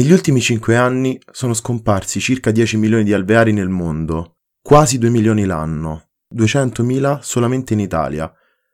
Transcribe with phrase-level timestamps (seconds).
[0.00, 5.10] Negli ultimi 5 anni sono scomparsi circa 10 milioni di alveari nel mondo, quasi 2
[5.10, 8.32] milioni l'anno, 200.000 solamente in Italia.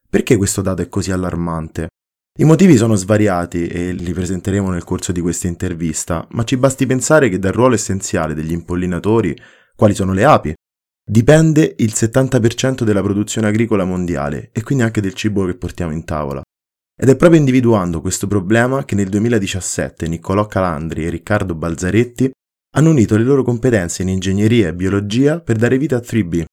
[0.08, 1.88] Perché questo dato è così allarmante?
[2.38, 6.86] I motivi sono svariati e li presenteremo nel corso di questa intervista, ma ci basti
[6.86, 9.36] pensare che dal ruolo essenziale degli impollinatori,
[9.74, 10.54] quali sono le api,
[11.04, 16.04] dipende il 70% della produzione agricola mondiale e quindi anche del cibo che portiamo in
[16.04, 16.42] tavola.
[16.98, 22.30] Ed è proprio individuando questo problema che nel 2017 Niccolò Calandri e Riccardo Balzaretti
[22.74, 26.45] hanno unito le loro competenze in ingegneria e biologia per dare vita a 3B,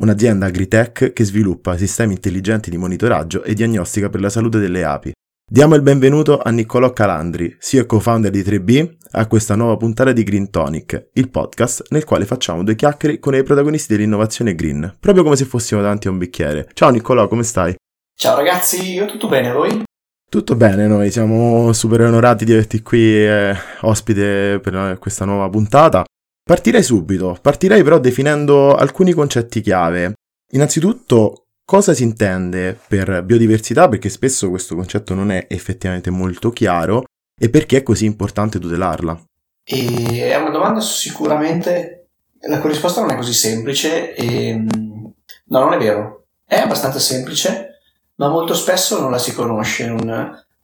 [0.00, 5.12] un'azienda agritech che sviluppa sistemi intelligenti di monitoraggio e diagnostica per la salute delle api,
[5.46, 10.22] Diamo il benvenuto a Niccolò Calandri, CEO co-founder di 3B, a questa nuova puntata di
[10.22, 15.22] Green Tonic, il podcast nel quale facciamo due chiacchiere con i protagonisti dell'innovazione green, proprio
[15.22, 16.66] come se fossimo davanti a un bicchiere.
[16.72, 17.74] Ciao Niccolò, come stai?
[18.18, 19.82] Ciao ragazzi, io tutto bene, voi?
[20.28, 26.04] Tutto bene, noi siamo super onorati di averti qui eh, ospite per questa nuova puntata.
[26.42, 30.14] Partirei subito, partirei però definendo alcuni concetti chiave.
[30.52, 33.88] Innanzitutto, Cosa si intende per biodiversità?
[33.88, 37.04] Perché spesso questo concetto non è effettivamente molto chiaro
[37.40, 39.18] e perché è così importante tutelarla?
[39.64, 42.08] E è una domanda sicuramente
[42.46, 45.14] la cui risposta non è così semplice e no,
[45.46, 46.26] non è vero.
[46.44, 47.73] È abbastanza semplice,
[48.16, 50.04] ma molto spesso non la si conosce, non,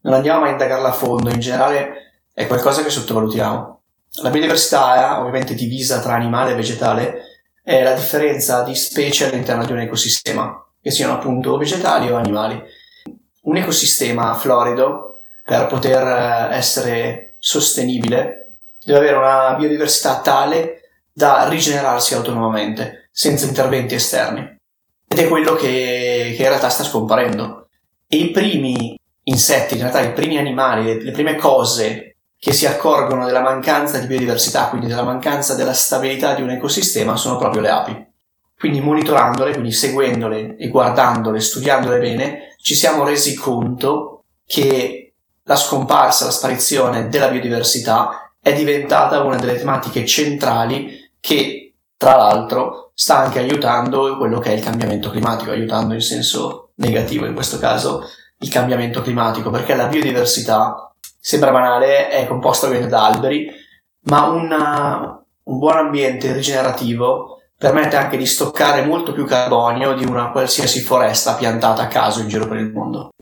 [0.00, 3.80] non andiamo a indagarla a fondo, in generale è qualcosa che sottovalutiamo.
[4.22, 7.22] La biodiversità, ovviamente divisa tra animale e vegetale,
[7.62, 12.60] è la differenza di specie all'interno di un ecosistema che siano appunto vegetali o animali.
[13.42, 20.80] Un ecosistema florido, per poter eh, essere sostenibile, deve avere una biodiversità tale
[21.12, 24.59] da rigenerarsi autonomamente, senza interventi esterni.
[25.12, 27.66] Ed è quello che, che in realtà sta scomparendo.
[28.06, 32.64] E i primi insetti, in realtà i primi animali, le, le prime cose che si
[32.64, 37.60] accorgono della mancanza di biodiversità, quindi della mancanza della stabilità di un ecosistema, sono proprio
[37.60, 38.06] le api.
[38.56, 46.26] Quindi monitorandole, quindi seguendole e guardandole, studiandole bene, ci siamo resi conto che la scomparsa,
[46.26, 53.38] la sparizione della biodiversità è diventata una delle tematiche centrali che, tra l'altro, sta anche
[53.38, 58.06] aiutando quello che è il cambiamento climatico, aiutando in senso negativo in questo caso
[58.40, 63.50] il cambiamento climatico, perché la biodiversità, sembra banale, è composta ovviamente da alberi,
[64.00, 70.30] ma una, un buon ambiente rigenerativo permette anche di stoccare molto più carbonio di una
[70.30, 73.12] qualsiasi foresta piantata a caso in giro per il mondo.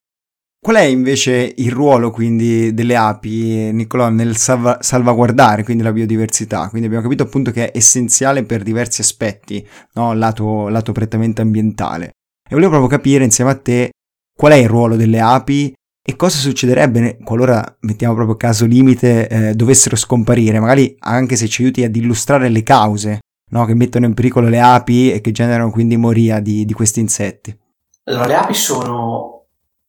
[0.61, 6.69] Qual è invece il ruolo quindi delle api, Niccolò, nel salva- salvaguardare quindi la biodiversità?
[6.69, 10.13] Quindi abbiamo capito appunto che è essenziale per diversi aspetti, no?
[10.15, 12.07] lato, lato prettamente ambientale.
[12.49, 13.91] E volevo proprio capire insieme a te
[14.37, 19.55] qual è il ruolo delle api e cosa succederebbe qualora, mettiamo proprio caso limite, eh,
[19.55, 23.19] dovessero scomparire, magari anche se ci aiuti ad illustrare le cause
[23.51, 23.65] no?
[23.65, 27.57] che mettono in pericolo le api e che generano quindi moria di, di questi insetti.
[28.05, 29.38] Allora, le api sono,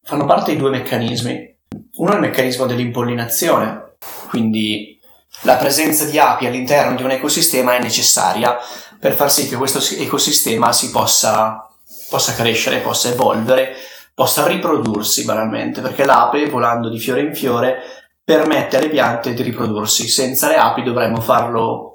[0.04, 1.58] fanno parte di due meccanismi.
[1.96, 3.96] Uno è il meccanismo dell'impollinazione,
[4.30, 5.00] quindi
[5.42, 8.58] la presenza di api all'interno di un ecosistema è necessaria
[9.00, 11.68] per far sì che questo ecosistema si possa,
[12.10, 13.76] possa crescere, possa evolvere,
[14.14, 17.80] possa riprodursi banalmente, perché l'ape, volando di fiore in fiore,
[18.24, 20.10] permette alle piante di riprodursi.
[20.10, 21.90] Senza le api dovremmo farlo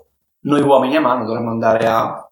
[0.44, 2.28] noi uomini a mano dovremmo andare a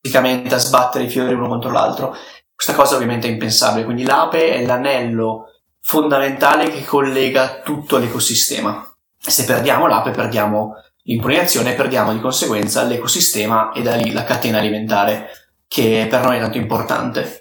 [0.00, 2.14] fisicamente a sbattere i fiori uno contro l'altro.
[2.54, 5.50] Questa cosa ovviamente è impensabile, quindi l'ape è l'anello
[5.80, 8.90] fondamentale che collega tutto l'ecosistema.
[9.18, 14.58] Se perdiamo l'ape perdiamo l'impollinazione e perdiamo di conseguenza l'ecosistema e da lì la catena
[14.58, 15.30] alimentare
[15.66, 17.40] che per noi è tanto importante,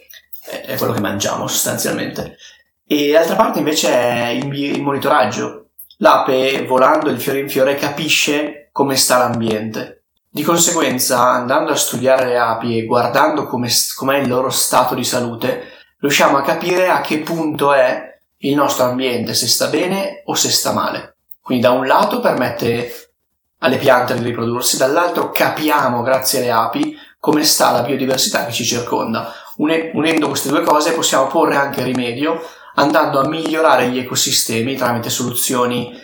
[0.65, 2.37] è quello che mangiamo sostanzialmente.
[2.85, 5.69] E d'altra parte invece è il monitoraggio.
[5.97, 10.02] L'ape volando il fiore in fiore capisce come sta l'ambiente
[10.33, 15.03] di conseguenza, andando a studiare le api e guardando come, com'è il loro stato di
[15.03, 20.33] salute, riusciamo a capire a che punto è il nostro ambiente, se sta bene o
[20.33, 21.17] se sta male.
[21.39, 23.11] Quindi da un lato permette
[23.59, 28.65] alle piante di riprodursi, dall'altro capiamo, grazie alle api, come sta la biodiversità che ci
[28.65, 29.31] circonda.
[29.57, 32.41] Unendo queste due cose possiamo porre anche rimedio
[32.73, 35.95] andando a migliorare gli ecosistemi tramite soluzioni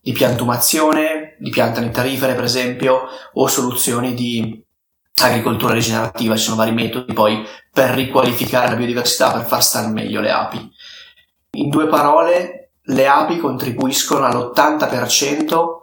[0.00, 3.02] di piantumazione, di piante nettarifere per esempio,
[3.34, 4.64] o soluzioni di
[5.22, 10.20] agricoltura rigenerativa, ci sono vari metodi poi per riqualificare la biodiversità, per far stare meglio
[10.20, 10.70] le api.
[11.52, 15.78] In due parole, le api contribuiscono all'80%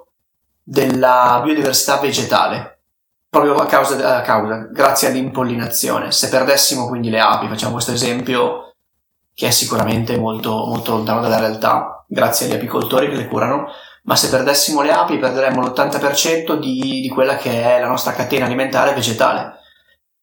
[0.64, 2.80] della biodiversità vegetale,
[3.30, 6.12] proprio a causa, a causa, grazie all'impollinazione.
[6.12, 8.74] Se perdessimo quindi le api, facciamo questo esempio
[9.34, 13.68] che è sicuramente molto, molto lontano dalla realtà, grazie agli apicoltori che le curano,
[14.08, 18.46] ma se perdessimo le api perderemmo l'80% di, di quella che è la nostra catena
[18.46, 19.56] alimentare vegetale.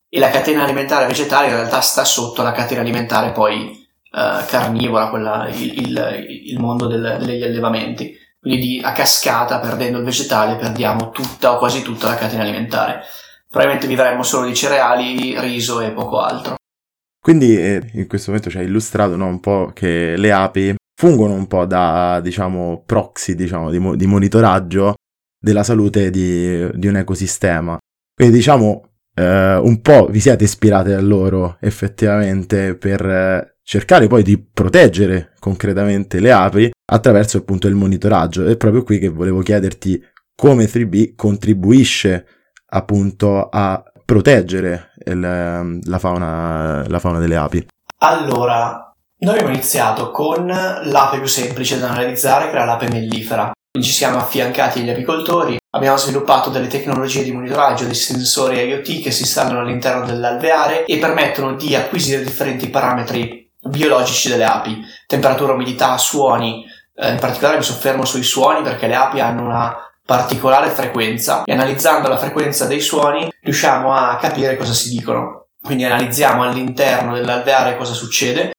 [0.09, 5.11] E la catena alimentare vegetale in realtà sta sotto la catena alimentare poi eh, carnivora,
[5.11, 8.17] quella, il, il, il mondo del, degli allevamenti.
[8.41, 13.03] Quindi di, a cascata, perdendo il vegetale, perdiamo tutta o quasi tutta la catena alimentare.
[13.49, 16.55] Probabilmente vivremmo solo di cereali, riso e poco altro.
[17.21, 21.35] Quindi eh, in questo momento ci hai illustrato no, un po' che le api fungono
[21.35, 24.95] un po' da, diciamo, proxy, diciamo, di, mo- di monitoraggio
[25.39, 27.79] della salute di, di, un ecosistema.
[28.15, 34.23] Quindi diciamo eh, un po' vi siete ispirati a loro effettivamente per eh, cercare poi
[34.23, 38.47] di proteggere concretamente le api attraverso appunto il monitoraggio.
[38.47, 40.03] È proprio qui che volevo chiederti
[40.35, 42.27] come 3B contribuisce
[42.71, 47.67] appunto a proteggere il, la, fauna, la fauna delle api.
[47.99, 48.94] Allora,
[49.25, 53.53] noi abbiamo iniziato con l'ape più semplice da analizzare, che era l'ape mellifera.
[53.73, 59.11] Ci siamo affiancati agli apicoltori, abbiamo sviluppato delle tecnologie di monitoraggio dei sensori IoT che
[59.11, 65.97] si installano all'interno dell'alveare e permettono di acquisire differenti parametri biologici delle api, temperatura, umidità,
[65.97, 66.65] suoni,
[66.95, 69.75] eh, in particolare mi soffermo sui suoni perché le api hanno una
[70.07, 75.47] particolare frequenza e analizzando la frequenza dei suoni riusciamo a capire cosa si dicono.
[75.61, 78.54] Quindi analizziamo all'interno dell'alveare cosa succede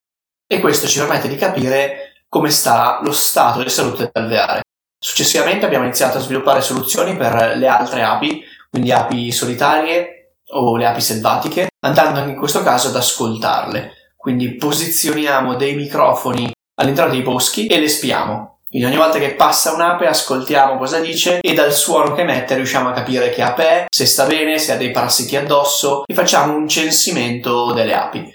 [0.46, 4.60] e questo ci permette di capire come sta lo stato di salute dell'alveare.
[4.98, 10.86] Successivamente abbiamo iniziato a sviluppare soluzioni per le altre api, quindi api solitarie o le
[10.86, 13.92] api selvatiche, andando anche in questo caso ad ascoltarle.
[14.16, 18.60] Quindi posizioniamo dei microfoni all'interno dei boschi e le spiamo.
[18.68, 22.88] Quindi ogni volta che passa un'ape ascoltiamo cosa dice e dal suono che emette riusciamo
[22.88, 26.54] a capire che ape è, se sta bene, se ha dei parassiti addosso e facciamo
[26.54, 28.34] un censimento delle api.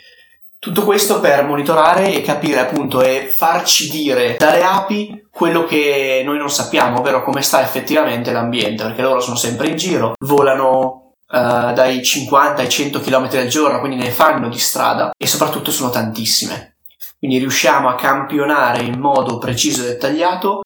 [0.63, 6.37] Tutto questo per monitorare e capire appunto e farci dire dalle api quello che noi
[6.37, 11.73] non sappiamo, ovvero come sta effettivamente l'ambiente, perché loro sono sempre in giro, volano uh,
[11.73, 15.89] dai 50 ai 100 km al giorno, quindi ne fanno di strada e soprattutto sono
[15.89, 16.75] tantissime.
[17.17, 20.61] Quindi riusciamo a campionare in modo preciso e dettagliato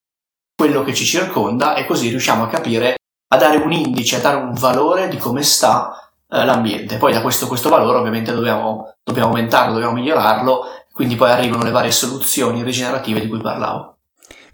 [0.58, 2.98] quello che ci circonda e così riusciamo a capire,
[3.30, 6.98] a dare un indice, a dare un valore di come sta eh, l'ambiente.
[6.98, 11.72] Poi da questo, questo valore ovviamente dobbiamo, dobbiamo aumentarlo, dobbiamo migliorarlo, quindi poi arrivano le
[11.72, 13.95] varie soluzioni rigenerative di cui parlavo.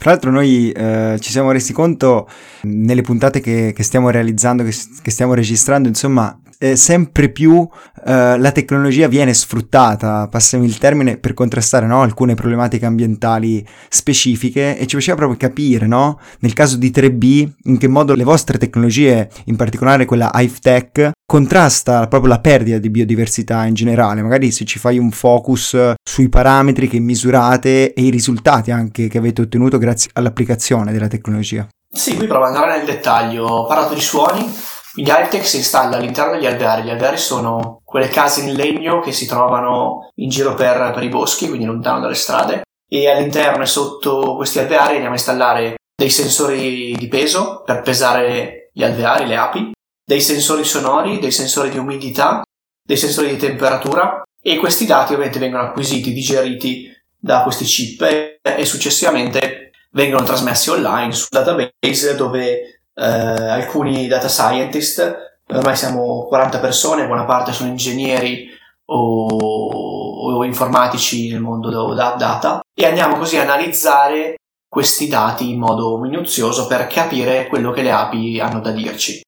[0.01, 2.27] Fra l'altro noi eh, ci siamo resi conto
[2.63, 7.68] nelle puntate che, che stiamo realizzando, che, che, stiamo registrando, insomma, eh, sempre più
[8.06, 14.75] eh, la tecnologia viene sfruttata, passami il termine, per contrastare no, alcune problematiche ambientali specifiche
[14.75, 18.57] e ci faceva proprio capire, no, nel caso di 3B, in che modo le vostre
[18.57, 24.21] tecnologie, in particolare quella HiveTech, contrasta proprio la perdita di biodiversità in generale.
[24.21, 29.18] Magari se ci fai un focus sui parametri che misurate e i risultati anche che
[29.18, 31.67] avete ottenuto grazie all'applicazione della tecnologia.
[31.93, 33.45] Sì, qui provo ad andare nel dettaglio.
[33.45, 34.49] Ho parlato di suoni,
[34.93, 36.83] quindi Hivetech si installa all'interno degli alveari.
[36.83, 41.10] Gli alveari sono quelle case in legno che si trovano in giro per, per i
[41.10, 42.62] boschi, quindi lontano dalle strade.
[42.88, 48.69] E all'interno e sotto questi alveari andiamo a installare dei sensori di peso per pesare
[48.74, 49.71] gli alveari, le api,
[50.03, 52.41] dei sensori sonori, dei sensori di umidità,
[52.83, 58.65] dei sensori di temperatura e questi dati ovviamente vengono acquisiti, digeriti da questi chip e
[58.65, 59.61] successivamente
[59.91, 67.25] vengono trasmessi online su database dove eh, alcuni data scientist, ormai siamo 40 persone, buona
[67.25, 68.50] parte sono ingegneri
[68.86, 74.36] o, o informatici nel mondo da data, e andiamo così a analizzare
[74.67, 79.21] questi dati in modo minuzioso per capire quello che le api hanno da dirci.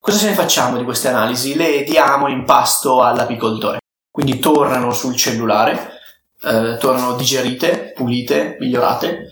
[0.00, 1.54] Cosa ce ne facciamo di queste analisi?
[1.54, 3.78] Le diamo in pasto all'apicoltore,
[4.10, 6.00] quindi tornano sul cellulare,
[6.42, 9.28] eh, tornano digerite, pulite, migliorate,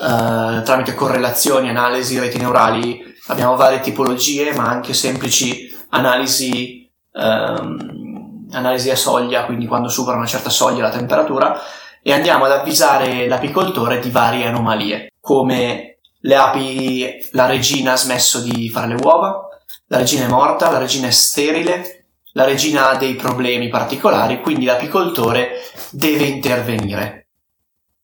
[0.00, 8.90] eh, tramite correlazioni, analisi, reti neurali abbiamo varie tipologie, ma anche semplici analisi, ehm, analisi
[8.90, 11.58] a soglia, quindi quando supera una certa soglia la temperatura,
[12.02, 18.40] e andiamo ad avvisare l'apicoltore di varie anomalie, come le api, la regina ha smesso
[18.40, 19.46] di fare le uova,
[19.88, 24.64] la regina è morta, la regina è sterile, la regina ha dei problemi particolari, quindi
[24.64, 27.27] l'apicoltore deve intervenire.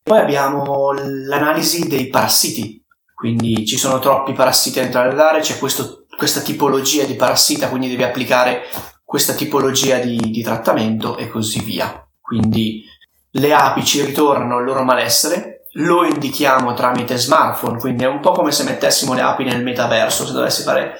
[0.06, 2.84] Poi abbiamo l'analisi dei parassiti,
[3.14, 8.02] quindi ci sono troppi parassiti dentro l'alveare, c'è questo, questa tipologia di parassita, quindi devi
[8.02, 8.64] applicare
[9.02, 12.06] questa tipologia di, di trattamento e così via.
[12.20, 12.84] Quindi
[13.30, 18.32] le api ci ritornano il loro malessere, lo indichiamo tramite smartphone, quindi è un po'
[18.32, 20.96] come se mettessimo le api nel metaverso, se dovessi fare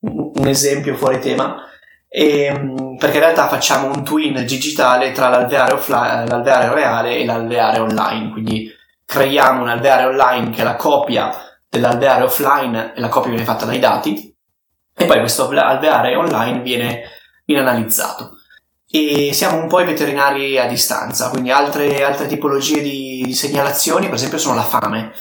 [0.00, 1.62] un esempio fuori tema,
[2.12, 7.24] e, ehm, perché in realtà facciamo un twin digitale tra l'alveare, offline, l'alveare reale e
[7.24, 8.68] l'alveare online, quindi
[9.06, 11.30] creiamo un alveare online che è la copia
[11.68, 14.36] dell'alveare offline e la copia viene fatta dai dati
[14.92, 17.02] e poi questo alveare online viene,
[17.44, 18.32] viene analizzato.
[18.92, 24.06] E siamo un po' i veterinari a distanza, quindi altre, altre tipologie di, di segnalazioni,
[24.06, 25.12] per esempio, sono la fame.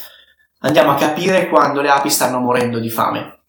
[0.62, 3.41] Andiamo a capire quando le api stanno morendo di fame.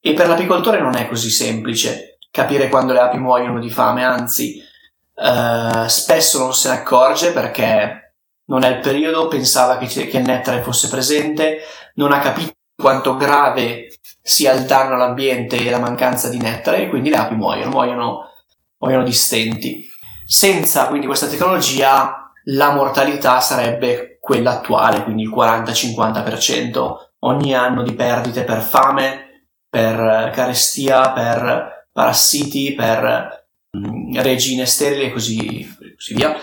[0.00, 4.58] E per l'apicoltore non è così semplice capire quando le api muoiono di fame, anzi,
[4.58, 8.14] eh, spesso non se ne accorge perché
[8.46, 11.60] non è il periodo, pensava che, che il nettare fosse presente,
[11.94, 16.88] non ha capito quanto grave sia il danno all'ambiente e la mancanza di nettare e
[16.88, 18.30] quindi le api muoiono, muoiono,
[18.78, 19.88] muoiono di stenti.
[20.26, 27.92] Senza quindi questa tecnologia la mortalità sarebbe quella attuale, quindi il 40-50% ogni anno di
[27.92, 33.46] perdite per fame, per carestia, per parassiti, per
[33.78, 36.36] mm, regine sterili e così, così via.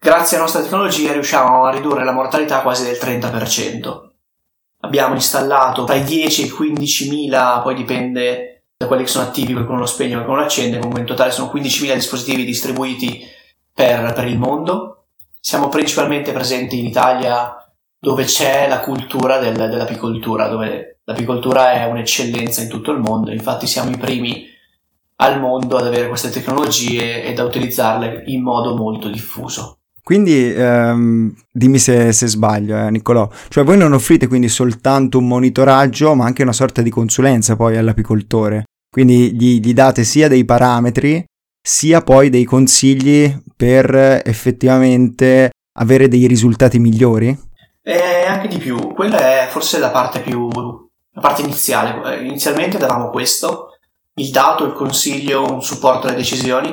[0.00, 4.12] Grazie alla nostra tecnologia riusciamo a ridurre la mortalità quasi del 30%
[4.84, 9.24] abbiamo installato tra i 10 e i 15 mila, poi dipende da quelli che sono
[9.24, 13.26] attivi, qualcuno lo spegne, qualcuno lo accende, comunque in totale sono 15.000 dispositivi distribuiti
[13.72, 15.06] per, per il mondo.
[15.40, 17.56] Siamo principalmente presenti in Italia
[17.98, 23.66] dove c'è la cultura del, dell'apicoltura, dove l'apicoltura è un'eccellenza in tutto il mondo, infatti
[23.66, 24.46] siamo i primi
[25.24, 29.78] al mondo ad avere queste tecnologie e da utilizzarle in modo molto diffuso.
[30.02, 33.26] Quindi ehm, dimmi se, se sbaglio, eh, Niccolò.
[33.48, 37.78] Cioè voi non offrite quindi soltanto un monitoraggio, ma anche una sorta di consulenza poi
[37.78, 38.64] all'apicoltore.
[38.90, 41.24] Quindi gli, gli date sia dei parametri,
[41.60, 47.36] sia poi dei consigli per effettivamente avere dei risultati migliori?
[47.82, 48.92] E anche di più.
[48.92, 50.48] Quella è forse la parte più...
[50.50, 52.22] la parte iniziale.
[52.22, 53.73] Inizialmente davamo questo,
[54.14, 56.70] il dato, il consiglio, un supporto alle decisioni.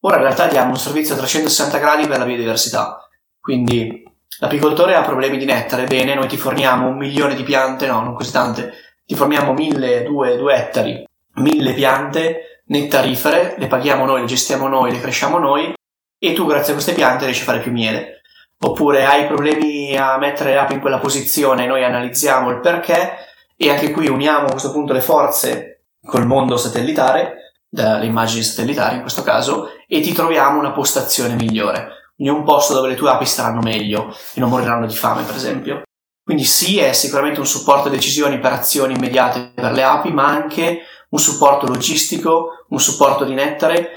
[0.00, 3.08] Ora in realtà diamo un servizio a 360 gradi per la biodiversità,
[3.40, 4.02] quindi
[4.38, 8.14] l'apicoltore ha problemi di nettare, bene, noi ti forniamo un milione di piante, no, non
[8.14, 8.72] così tante,
[9.06, 11.06] ti forniamo mille, due, due ettari,
[11.36, 15.74] mille piante nettarifere, le paghiamo noi, le gestiamo noi, le cresciamo noi.
[16.18, 18.22] E tu grazie a queste piante riesci a fare più miele.
[18.60, 23.16] Oppure hai problemi a mettere le api in quella posizione, noi analizziamo il perché.
[23.56, 25.73] E anche qui uniamo a questo punto le forze
[26.04, 32.12] col mondo satellitare dalle immagini satellitari in questo caso, e ti troviamo una postazione migliore,
[32.14, 35.34] quindi un posto dove le tue api staranno meglio e non moriranno di fame, per
[35.34, 35.82] esempio.
[36.22, 40.26] Quindi sì, è sicuramente un supporto a decisioni per azioni immediate per le api, ma
[40.26, 40.80] anche
[41.10, 43.88] un supporto logistico, un supporto di nettare.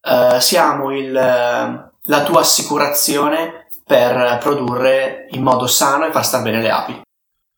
[0.00, 6.62] Uh, siamo il, la tua assicurazione per produrre in modo sano e far stare bene
[6.62, 7.02] le api.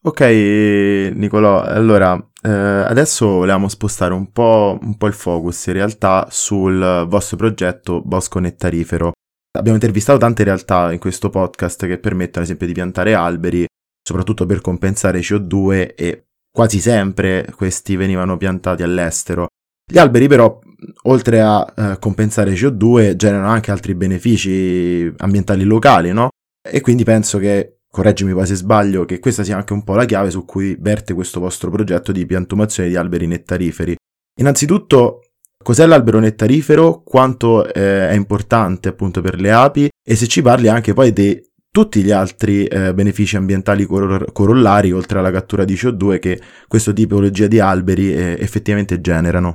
[0.02, 0.20] Ok,
[1.14, 7.04] Nicolò, allora eh, adesso volevamo spostare un po', un po' il focus in realtà sul
[7.08, 9.12] vostro progetto Bosco Nettarifero.
[9.58, 13.66] Abbiamo intervistato tante realtà in questo podcast che permettono ad esempio di piantare alberi,
[14.00, 19.48] soprattutto per compensare CO2 e quasi sempre questi venivano piantati all'estero.
[19.84, 20.56] Gli alberi però,
[21.04, 26.28] oltre a eh, compensare CO2, generano anche altri benefici ambientali locali, no?
[26.62, 30.30] E quindi penso che correggimi se sbaglio, che questa sia anche un po' la chiave
[30.30, 33.96] su cui verte questo vostro progetto di piantumazione di alberi nettariferi.
[34.38, 35.22] Innanzitutto,
[35.64, 40.68] cos'è l'albero nettarifero, quanto eh, è importante appunto per le api e se ci parli
[40.68, 45.72] anche poi di tutti gli altri eh, benefici ambientali cor- corollari, oltre alla cattura di
[45.72, 49.54] CO2, che questa tipologia di alberi eh, effettivamente generano.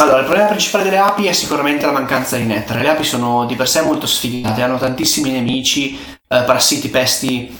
[0.00, 2.82] Allora, il problema principale delle api è sicuramente la mancanza di nettare.
[2.82, 7.56] Le api sono di per sé molto sfigate, hanno tantissimi nemici, eh, parassiti, pesti,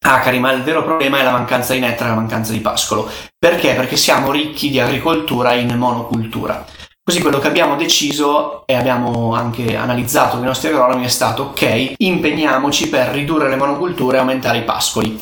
[0.00, 3.08] acari, ma il vero problema è la mancanza di nettare la mancanza di pascolo.
[3.38, 3.74] Perché?
[3.74, 6.64] Perché siamo ricchi di agricoltura in monocultura.
[7.02, 11.44] Così quello che abbiamo deciso e abbiamo anche analizzato con i nostri agronomi è stato
[11.44, 15.16] ok, impegniamoci per ridurre le monoculture e aumentare i pascoli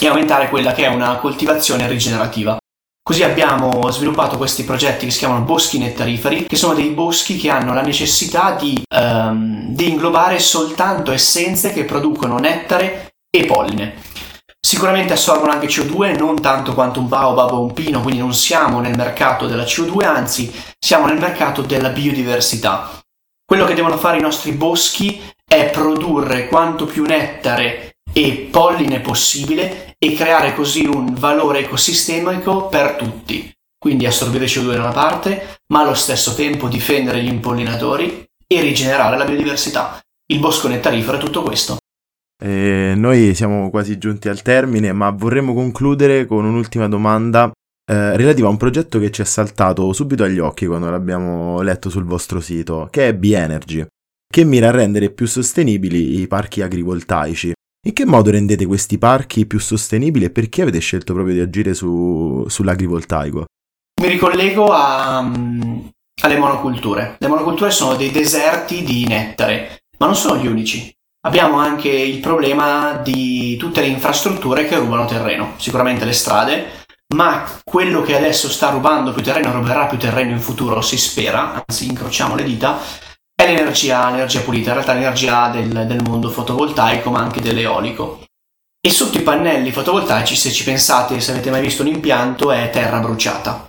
[0.00, 2.56] e aumentare quella che è una coltivazione rigenerativa.
[3.06, 7.50] Così abbiamo sviluppato questi progetti che si chiamano boschi nettariferi, che sono dei boschi che
[7.50, 13.96] hanno la necessità di, um, di inglobare soltanto essenze che producono nettare e polline.
[14.58, 18.80] Sicuramente assorbono anche CO2, non tanto quanto un baobab o un pino, quindi non siamo
[18.80, 22.88] nel mercato della CO2, anzi siamo nel mercato della biodiversità.
[23.44, 29.93] Quello che devono fare i nostri boschi è produrre quanto più nettare e polline possibile
[30.04, 33.50] e creare così un valore ecosistemico per tutti.
[33.78, 39.16] Quindi assorbire CO2 da una parte, ma allo stesso tempo difendere gli impollinatori e rigenerare
[39.16, 39.98] la biodiversità.
[40.26, 41.78] Il bosco nettarifero è tutto questo.
[42.42, 47.50] Eh, noi siamo quasi giunti al termine, ma vorremmo concludere con un'ultima domanda
[47.90, 51.88] eh, relativa a un progetto che ci è saltato subito agli occhi quando l'abbiamo letto
[51.88, 53.86] sul vostro sito, che è B-Energy,
[54.30, 57.52] che mira a rendere più sostenibili i parchi agrivoltaici.
[57.86, 61.74] In che modo rendete questi parchi più sostenibili e perché avete scelto proprio di agire
[61.74, 63.44] su, sull'agrivoltaico?
[64.00, 65.90] Mi ricollego a, um,
[66.22, 67.16] alle monoculture.
[67.18, 70.90] Le monoculture sono dei deserti di nettare, ma non sono gli unici.
[71.26, 76.66] Abbiamo anche il problema di tutte le infrastrutture che rubano terreno, sicuramente le strade,
[77.14, 81.62] ma quello che adesso sta rubando più terreno ruberà più terreno in futuro, si spera,
[81.66, 82.78] anzi incrociamo le dita,
[83.44, 88.24] è l'energia, l'energia pulita, in realtà l'energia del, del mondo fotovoltaico ma anche dell'eolico.
[88.80, 92.68] E sotto i pannelli fotovoltaici, se ci pensate, se avete mai visto un impianto, è
[92.70, 93.66] terra bruciata.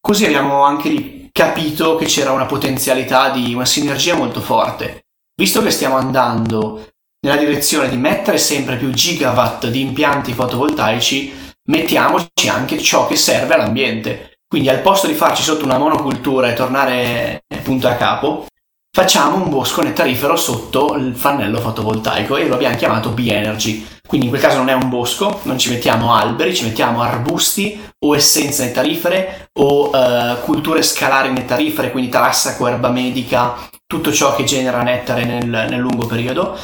[0.00, 5.06] Così abbiamo anche capito che c'era una potenzialità di una sinergia molto forte.
[5.34, 6.90] Visto che stiamo andando
[7.26, 11.32] nella direzione di mettere sempre più gigawatt di impianti fotovoltaici,
[11.68, 14.38] mettiamoci anche ciò che serve all'ambiente.
[14.46, 18.46] Quindi al posto di farci sotto una monocultura e tornare punto a capo,
[18.94, 23.86] facciamo un bosco nettarifero sotto il pannello fotovoltaico e lo abbiamo chiamato B-Energy.
[24.06, 27.80] Quindi in quel caso non è un bosco, non ci mettiamo alberi, ci mettiamo arbusti
[28.00, 33.54] o essenze nettarifere o uh, culture scalari nettarifere, quindi tarassaco, erba medica,
[33.86, 36.58] tutto ciò che genera nettare nel, nel lungo periodo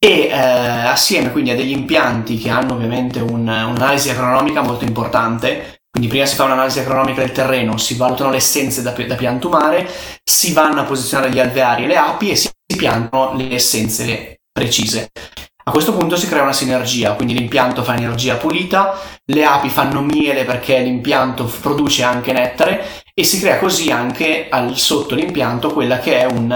[0.00, 5.77] e eh, assieme quindi a degli impianti che hanno ovviamente un, un'analisi agronomica molto importante
[5.90, 9.88] quindi prima si fa un'analisi agronomica del terreno, si valutano le essenze da, da piantumare,
[10.22, 15.10] si vanno a posizionare gli alveari e le api e si piantano le essenze precise.
[15.68, 20.00] A questo punto si crea una sinergia, quindi l'impianto fa energia pulita, le api fanno
[20.00, 25.98] miele perché l'impianto produce anche nettare e si crea così anche al, sotto l'impianto quella
[25.98, 26.48] che è un,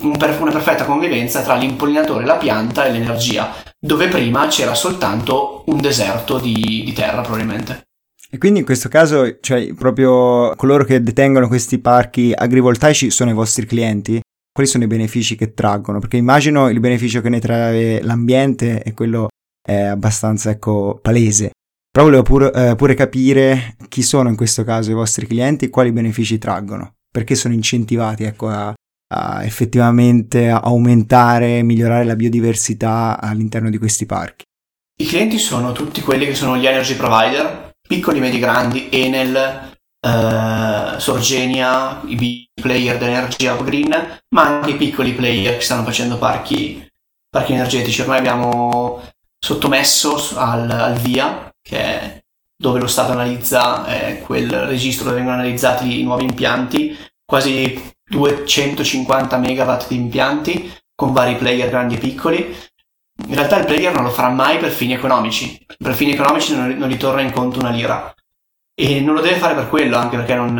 [0.00, 5.64] un per, una perfetta convivenza tra l'impolignatore, la pianta e l'energia, dove prima c'era soltanto
[5.66, 7.87] un deserto di, di terra probabilmente.
[8.30, 13.34] E quindi in questo caso, cioè, proprio coloro che detengono questi parchi agrivoltaici sono i
[13.34, 14.20] vostri clienti?
[14.52, 15.98] Quali sono i benefici che traggono?
[15.98, 19.28] Perché immagino il beneficio che ne trae l'ambiente e quello
[19.66, 21.52] è abbastanza, ecco, palese.
[21.90, 25.70] Però volevo pure, eh, pure capire chi sono in questo caso i vostri clienti e
[25.70, 26.96] quali benefici traggono.
[27.10, 28.74] Perché sono incentivati, ecco, a,
[29.14, 34.44] a effettivamente aumentare migliorare la biodiversità all'interno di questi parchi.
[35.00, 40.98] I clienti sono tutti quelli che sono gli energy provider, piccoli, medi, grandi, Enel, uh,
[40.98, 46.86] Sorgenia, i big player dell'energia green, ma anche i piccoli player che stanno facendo parchi,
[47.28, 48.02] parchi energetici.
[48.02, 49.02] Ormai abbiamo
[49.38, 52.22] sottomesso al, al VIA, che è
[52.60, 59.36] dove lo Stato analizza eh, quel registro dove vengono analizzati i nuovi impianti, quasi 250
[59.38, 62.56] megawatt di impianti con vari player grandi e piccoli
[63.26, 65.64] in realtà il player non lo farà mai per fini economici.
[65.76, 68.12] Per fini economici non, non gli torna in conto una lira.
[68.74, 70.54] E non lo deve fare per quello, anche perché non,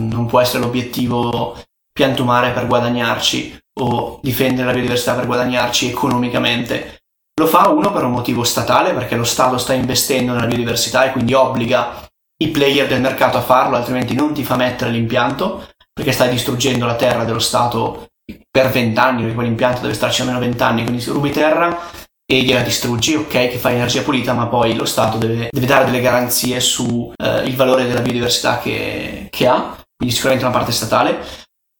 [0.00, 1.56] non può essere l'obiettivo
[1.92, 7.00] piantumare per guadagnarci o difendere la biodiversità per guadagnarci economicamente.
[7.38, 11.12] Lo fa uno per un motivo statale, perché lo Stato sta investendo nella biodiversità e
[11.12, 12.08] quindi obbliga
[12.42, 16.86] i player del mercato a farlo, altrimenti non ti fa mettere l'impianto, perché stai distruggendo
[16.86, 18.08] la terra dello Stato
[18.50, 21.90] per 20 anni, perché quell'impianto deve starci almeno 20 anni, quindi rubi terra
[22.24, 25.84] e gliela distruggi, ok, che fai energia pulita, ma poi lo Stato deve, deve dare
[25.84, 31.18] delle garanzie sul eh, valore della biodiversità che, che ha, quindi sicuramente una parte statale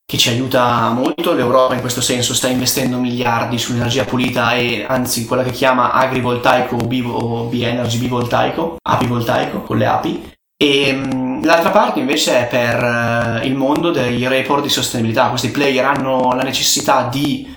[0.05, 1.33] che ci aiuta molto.
[1.33, 6.77] L'Europa in questo senso sta investendo miliardi sull'energia pulita e anzi quella che chiama agrivoltaico
[6.77, 10.33] o, B-energy bivoltaico, apivoltaico con le api.
[10.63, 15.29] E mm, l'altra parte invece è per uh, il mondo dei report di sostenibilità.
[15.29, 17.53] Questi player hanno la necessità di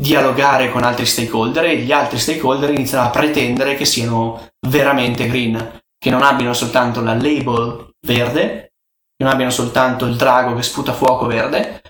[0.00, 5.80] dialogare con altri stakeholder e gli altri stakeholder iniziano a pretendere che siano veramente green,
[5.98, 8.72] che non abbiano soltanto la label verde,
[9.16, 11.82] che non abbiano soltanto il drago che sputa fuoco verde,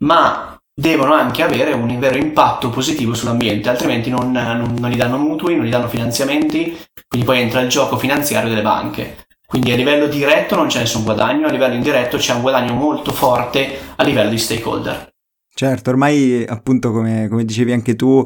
[0.00, 5.16] ma devono anche avere un vero impatto positivo sull'ambiente, altrimenti non, non, non gli danno
[5.16, 6.78] mutui, non gli danno finanziamenti,
[7.08, 9.28] quindi poi entra il gioco finanziario delle banche.
[9.50, 13.10] Quindi a livello diretto non c'è nessun guadagno, a livello indiretto c'è un guadagno molto
[13.10, 15.08] forte a livello di stakeholder.
[15.52, 18.24] Certo, ormai appunto come, come dicevi anche tu,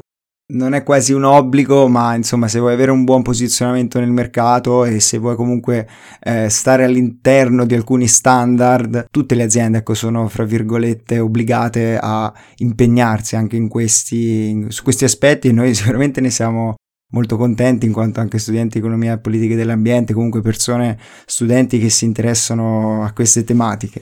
[0.53, 4.85] non è quasi un obbligo, ma insomma se vuoi avere un buon posizionamento nel mercato
[4.85, 5.89] e se vuoi comunque
[6.21, 12.31] eh, stare all'interno di alcuni standard, tutte le aziende ecco, sono fra virgolette obbligate a
[12.57, 16.75] impegnarsi anche in questi, in, su questi aspetti e noi sicuramente ne siamo
[17.13, 21.91] molto contenti in quanto anche studenti di economia e politiche dell'ambiente, comunque persone, studenti che
[21.91, 24.01] si interessano a queste tematiche.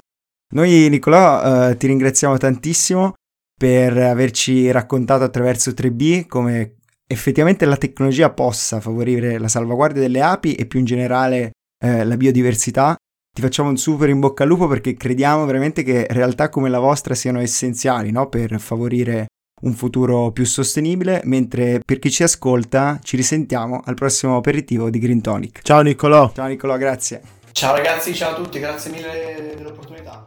[0.54, 3.14] Noi Nicolò eh, ti ringraziamo tantissimo
[3.58, 10.54] per averci raccontato attraverso 3B come effettivamente la tecnologia possa favorire la salvaguardia delle api
[10.54, 12.96] e più in generale eh, la biodiversità.
[13.34, 16.78] Ti facciamo un super in bocca al lupo perché crediamo veramente che realtà come la
[16.78, 18.28] vostra siano essenziali no?
[18.28, 19.26] per favorire
[19.62, 24.98] un futuro più sostenibile, mentre per chi ci ascolta ci risentiamo al prossimo aperitivo di
[24.98, 25.60] Green Tonic.
[25.62, 26.32] Ciao Niccolò!
[26.34, 27.20] Ciao Niccolò, grazie!
[27.52, 30.24] Ciao ragazzi, ciao a tutti, grazie mille dell'opportunità.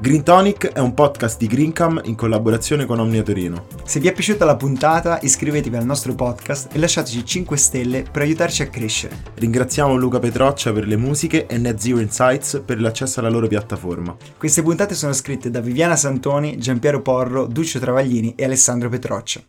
[0.00, 3.66] Green Tonic è un podcast di Greencam in collaborazione con Omnia Torino.
[3.84, 8.22] Se vi è piaciuta la puntata, iscrivetevi al nostro podcast e lasciateci 5 stelle per
[8.22, 9.22] aiutarci a crescere.
[9.34, 14.16] Ringraziamo Luca Petroccia per le musiche e Net Zero Insights per l'accesso alla loro piattaforma.
[14.38, 19.42] Queste puntate sono scritte da Viviana Santoni, Giampiero Porro, Duccio Travaglini e Alessandro Petroccia.